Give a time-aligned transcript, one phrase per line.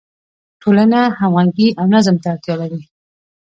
[0.61, 2.81] ټولنه همغږي او نظم ته اړتیا لري.